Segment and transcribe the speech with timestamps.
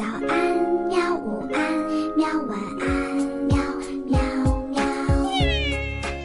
[0.00, 0.56] 早安，
[0.88, 1.14] 喵！
[1.14, 1.60] 午安，
[2.16, 2.26] 喵！
[2.48, 2.88] 晚安，
[3.48, 3.58] 喵
[4.06, 4.18] 喵
[4.70, 4.80] 喵。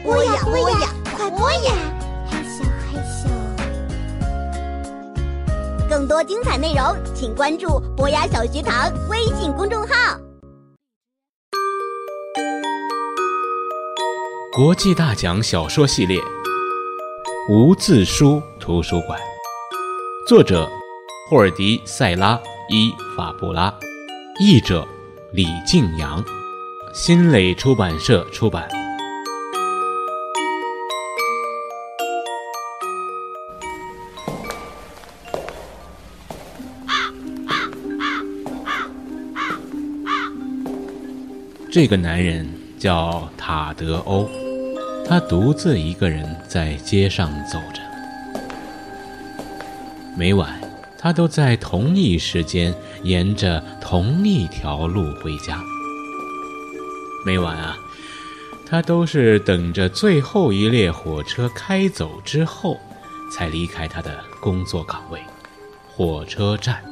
[0.02, 1.74] 播呀播呀，快播呀！
[2.26, 3.28] 嘿咻嘿咻。
[5.90, 10.18] 更多精彩内容，请关注博雅小学堂微信公众号。
[14.54, 16.18] 国际大奖小说系列
[17.52, 19.20] 《无字书图书馆》，
[20.26, 20.66] 作者
[21.30, 22.40] 霍尔迪·塞拉。
[22.68, 23.72] 伊法布拉，
[24.40, 24.84] 译者
[25.32, 26.24] 李静阳，
[26.92, 28.68] 新蕾出版社出版。
[41.70, 44.28] 这个男人叫塔德欧，
[45.06, 47.80] 他独自一个人在街上走着，
[50.16, 50.65] 每晚。
[50.98, 55.60] 他都在同一时间沿着同一条路回家。
[57.24, 57.76] 每晚啊，
[58.66, 62.78] 他都是等着最后一列火车开走之后，
[63.32, 65.20] 才离开他的工作岗位——
[65.88, 66.82] 火车站。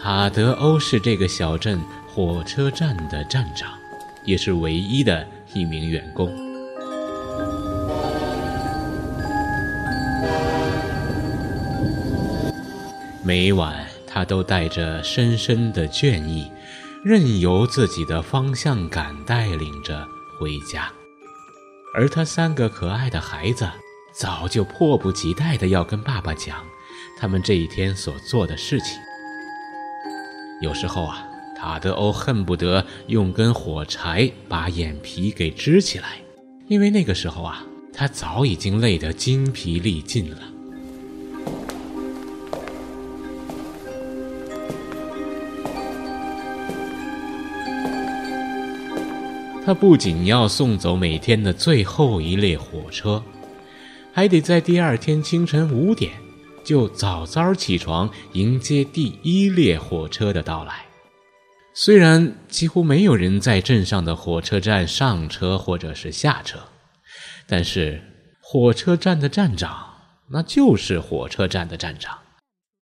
[0.00, 3.72] 塔德欧是这个小镇火车站的站长，
[4.24, 6.47] 也是唯一的一名员工。
[13.28, 16.50] 每晚，他都带着深深的倦意，
[17.04, 20.08] 任由自己的方向感带领着
[20.40, 20.90] 回家。
[21.94, 23.68] 而他三个可爱的孩子，
[24.14, 26.64] 早就迫不及待地要跟爸爸讲
[27.18, 28.96] 他们这一天所做的事情。
[30.62, 31.22] 有时候啊，
[31.54, 36.16] 塔德欧恨不得用根火柴把眼皮给支起来，
[36.66, 40.38] 因为那个时候啊，他早已经累得精疲力尽了。
[49.68, 53.22] 他不仅要送走每天的最后一列火车，
[54.14, 56.12] 还得在第二天清晨五点
[56.64, 60.86] 就早早起床迎接第一列火车的到来。
[61.74, 66.60] 虽然几乎没有人在镇上的火车站上车或者是下车，
[67.46, 68.02] 但是
[68.40, 69.86] 火车站的站长
[70.30, 72.16] 那就是火车站的站长，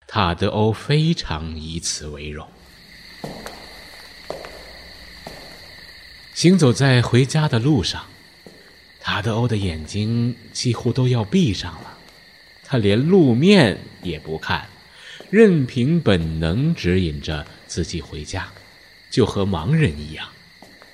[0.06, 2.46] 塔德欧非常以此为荣。
[6.34, 8.04] 行走在回家的路上，
[9.00, 11.98] 塔德欧的眼睛几乎都要闭上了。
[12.66, 14.68] 他连路面也不看，
[15.30, 18.48] 任凭本能指引着自己回家，
[19.12, 20.28] 就和盲人一样。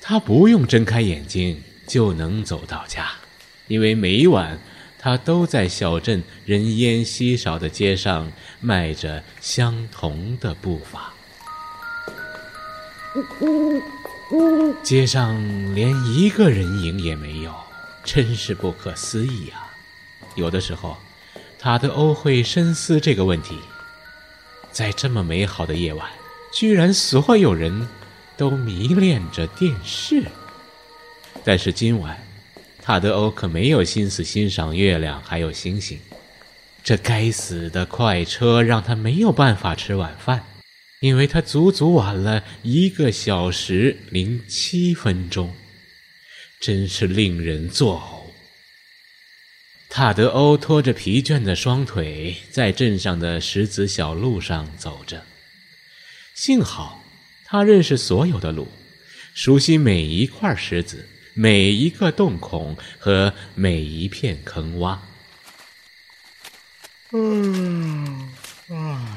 [0.01, 3.09] 他不用睁开眼睛就能走到家，
[3.67, 4.59] 因为每晚
[4.99, 8.29] 他都在小镇人烟稀少的街上
[8.59, 11.13] 迈着相同的步伐。
[14.83, 15.35] 街上
[15.73, 17.53] 连一个人影也没有，
[18.03, 19.69] 真是不可思议啊！
[20.35, 20.97] 有的时候，
[21.57, 23.57] 塔德欧会深思这个问题：
[24.71, 26.07] 在这么美好的夜晚，
[26.53, 27.87] 居然所有人
[28.37, 30.23] 都迷恋着电视。
[31.43, 32.17] 但是今晚，
[32.81, 35.99] 塔德欧可没有心思欣赏月亮还有星星。
[36.83, 40.43] 这该死的快车让他没有办法吃晚饭。
[40.99, 45.55] 因为他足足晚了一个小时零七分钟，
[46.59, 48.19] 真是令人作呕。
[49.89, 55.25] 塔德欧拖着疲倦的双腿在镇上的石子小路上走着，
[56.35, 57.03] 幸好
[57.45, 58.67] 他认识所有的路，
[59.33, 64.99] 熟悉每一块石子、每一个洞孔和每一片坑洼。
[67.11, 68.29] 嗯，
[68.67, 69.08] 唉。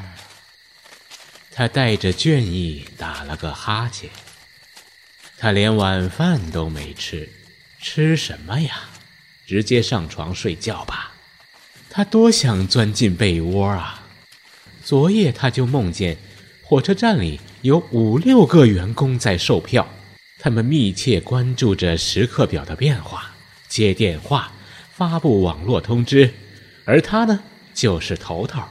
[1.54, 4.08] 他带着倦意打了个哈欠。
[5.36, 7.28] 他连晚饭都没吃，
[7.80, 8.88] 吃什么呀？
[9.46, 11.12] 直接上床睡觉吧。
[11.90, 14.02] 他多想钻进被窝啊！
[14.82, 16.16] 昨夜他就梦见，
[16.62, 19.86] 火车站里有五六个员工在售票，
[20.38, 23.32] 他们密切关注着时刻表的变化，
[23.68, 24.52] 接电话，
[24.94, 26.32] 发布网络通知，
[26.86, 27.42] 而他呢，
[27.74, 28.62] 就是头头。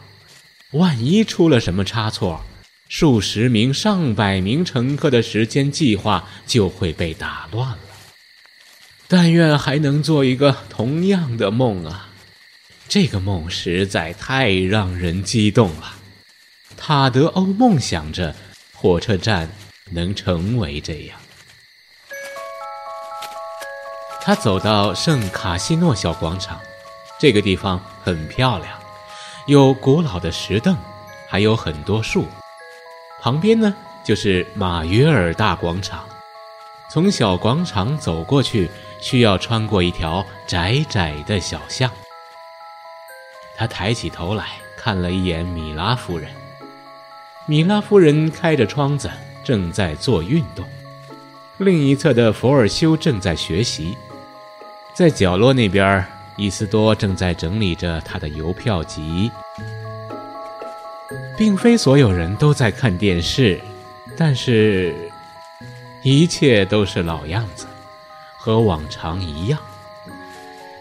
[0.71, 2.43] 万一出了什么差错？
[2.93, 7.77] 数十名、上百名乘客的时间计划就会被打乱了。
[9.07, 12.09] 但愿还能做一个同样的梦啊！
[12.89, 15.95] 这个梦实在太让人激动了。
[16.75, 18.35] 塔德欧梦想着
[18.73, 19.49] 火车站
[19.91, 21.17] 能成为这样。
[24.19, 26.59] 他走到圣卡西诺小广场，
[27.17, 28.77] 这个地方很漂亮，
[29.47, 30.77] 有古老的石凳，
[31.29, 32.27] 还有很多树。
[33.21, 33.73] 旁边呢
[34.03, 36.03] 就是马约尔大广场。
[36.89, 38.69] 从小广场走过去，
[38.99, 41.89] 需要穿过一条窄窄的小巷。
[43.55, 46.29] 他抬起头来看了一眼米拉夫人。
[47.45, 49.09] 米拉夫人开着窗子，
[49.43, 50.65] 正在做运动。
[51.59, 53.95] 另一侧的佛尔修正在学习。
[54.93, 56.03] 在角落那边，
[56.35, 59.31] 伊斯多正在整理着他的邮票集。
[61.37, 63.59] 并非所有人都在看电视，
[64.17, 64.93] 但是，
[66.03, 67.65] 一切都是老样子，
[68.37, 69.59] 和往常一样。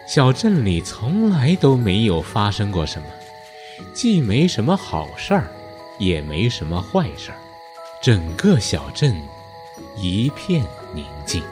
[0.07, 3.07] 小镇里从来都没有发生过什么，
[3.95, 5.51] 既没什么好事儿，
[5.99, 7.39] 也没什么坏事儿，
[8.03, 9.15] 整个小镇
[9.97, 11.43] 一片宁静。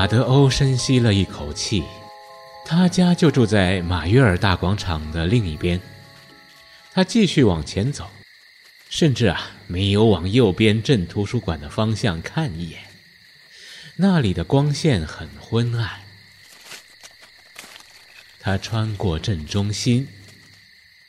[0.00, 1.84] 马德欧深吸了一口气，
[2.64, 5.78] 他家就住在马约尔大广场的另一边。
[6.94, 8.10] 他继续往前走，
[8.88, 12.80] 甚至啊没有往右边镇图书馆的方向看一眼，
[13.96, 16.00] 那里的光线很昏暗。
[18.40, 20.08] 他穿过镇中心，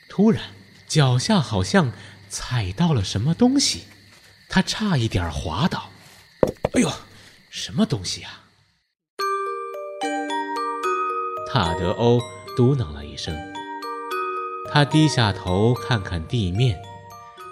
[0.06, 0.50] 突然
[0.86, 1.90] 脚下好像
[2.28, 3.84] 踩到了什么东西，
[4.50, 5.90] 他差一点滑倒。
[6.74, 6.92] 哎呦，
[7.48, 8.40] 什么东西呀？
[11.52, 12.18] 塔德欧
[12.56, 13.36] 嘟囔了一声，
[14.72, 16.80] 他低下头看看地面，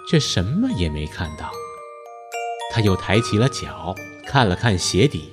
[0.09, 1.51] 却什么也没看到。
[2.73, 3.93] 他又抬起了脚，
[4.25, 5.31] 看了看鞋底，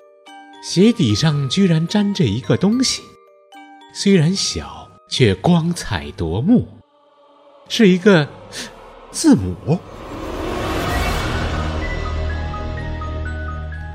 [0.63, 3.01] 鞋底上居然粘着一个东西，
[3.95, 6.69] 虽然小，却光彩夺目，
[7.71, 8.29] 是一个
[9.11, 9.79] 字母。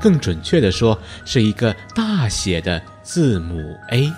[0.02, 4.12] 更准确的说，是一个大写的字母 A。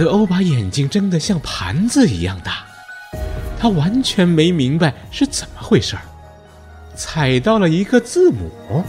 [0.00, 2.64] 德欧把眼睛睁得像盘子一样大，
[3.58, 6.00] 他完全没明白是怎么回事儿，
[6.96, 8.82] 踩到了一个字母。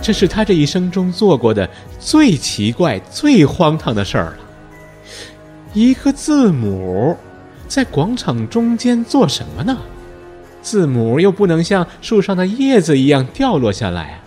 [0.00, 1.68] 这是他这一生中做过的
[1.98, 4.38] 最奇怪、最荒唐的事儿了。
[5.74, 7.14] 一个字母
[7.68, 9.76] 在广场中间做什么呢？
[10.62, 14.20] 字母又不能像树上的叶子一样掉落下来啊，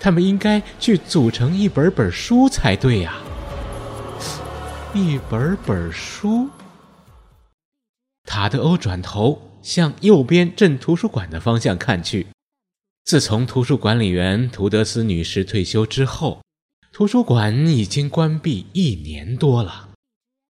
[0.00, 3.14] 它们应该去组成一本本书才对呀。
[4.94, 6.50] 一本本书。
[8.24, 12.26] 塔德欧转头向右边镇图书馆的方向看去。
[13.04, 16.42] 自从图书管理员图德斯女士退休之后，
[16.92, 19.88] 图书馆已经关闭一年多了。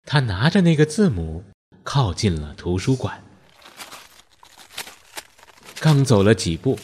[0.06, 1.44] 他拿着那个字母，
[1.84, 3.22] 靠近了图书馆。
[5.82, 6.80] 刚走了几步，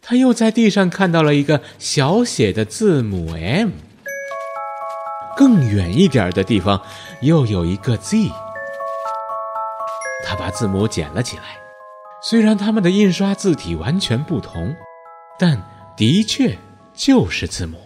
[0.00, 3.70] 他又在地上看到了一个小写的字母 M。
[5.36, 6.80] 更远一点的地方，
[7.20, 8.30] 又有一个 Z。
[10.24, 11.42] 他把字母捡了起来，
[12.22, 14.74] 虽然他们的印刷字体完全不同，
[15.38, 15.60] 但
[15.96, 16.56] 的确
[16.94, 17.76] 就是字母。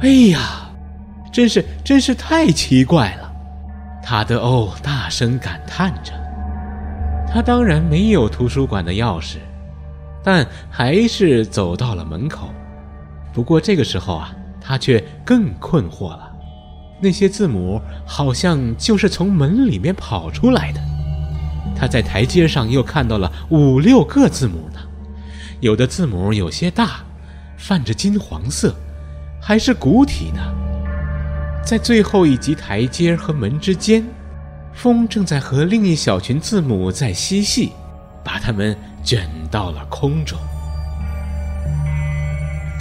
[0.00, 0.70] 哎呀，
[1.32, 3.32] 真是真是太奇怪了！
[4.04, 6.12] 塔德欧大声感叹着。
[7.32, 9.36] 他当然没有图书馆的钥匙，
[10.22, 12.48] 但还是走到了门口。
[13.32, 16.30] 不过这个时候啊，他却更困惑了。
[17.00, 20.80] 那些字母好像就是从门里面跑出来的。
[21.74, 24.78] 他在台阶上又看到了五六个字母呢，
[25.60, 27.00] 有的字母有些大，
[27.56, 28.74] 泛着金黄色，
[29.40, 30.40] 还是古体呢。
[31.64, 34.04] 在最后一级台阶和门之间，
[34.72, 37.72] 风正在和另一小群字母在嬉戏，
[38.22, 40.38] 把它们卷到了空中。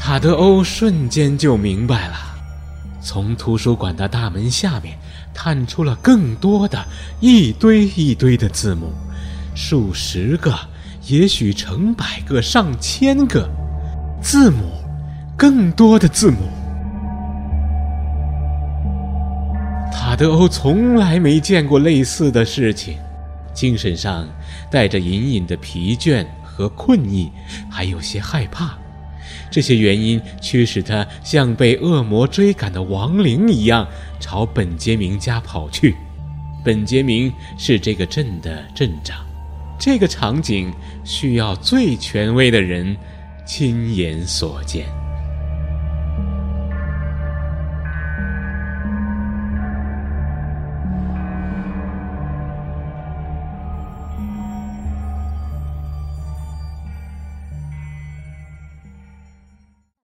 [0.03, 2.15] 塔德欧瞬间就明白了，
[3.03, 4.98] 从图书馆的大门下面
[5.31, 6.84] 探出了更多的
[7.20, 8.91] 一堆一堆的字母，
[9.53, 10.58] 数十个，
[11.05, 13.48] 也许成百个、上千个
[14.24, 14.72] 字母，
[15.38, 16.50] 更多的字母。
[19.93, 22.98] 塔德欧从来没见过类似的事情，
[23.53, 24.27] 精神上
[24.72, 27.31] 带着隐隐的疲倦和困意，
[27.70, 28.80] 还有些害怕。
[29.51, 33.86] 这些原因驱使他像被恶魔追赶的亡灵一样
[34.20, 35.93] 朝本杰明家跑去。
[36.63, 39.25] 本杰明是这个镇的镇长，
[39.77, 40.72] 这个场景
[41.03, 42.96] 需要最权威的人
[43.46, 45.00] 亲眼所见。